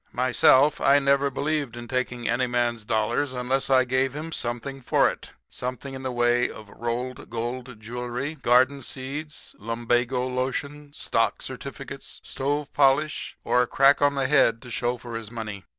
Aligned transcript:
"Myself, 0.13 0.81
I 0.81 0.97
never 0.97 1.29
believed 1.29 1.77
in 1.77 1.87
taking 1.87 2.27
any 2.27 2.47
man's 2.47 2.85
dollars 2.85 3.33
unless 3.33 3.69
I 3.69 3.83
gave 3.85 4.15
him 4.15 4.31
something 4.31 4.81
for 4.81 5.07
it 5.11 5.29
something 5.47 5.93
in 5.93 6.01
the 6.01 6.11
way 6.11 6.49
of 6.49 6.71
rolled 6.71 7.29
gold 7.29 7.79
jewelry, 7.79 8.33
garden 8.33 8.81
seeds, 8.81 9.53
lumbago 9.59 10.25
lotion, 10.25 10.91
stock 10.91 11.43
certificates, 11.43 12.19
stove 12.23 12.73
polish 12.73 13.37
or 13.43 13.61
a 13.61 13.67
crack 13.67 14.01
on 14.01 14.15
the 14.15 14.27
head 14.27 14.59
to 14.63 14.71
show 14.71 14.97
for 14.97 15.15
his 15.15 15.29
money. 15.29 15.65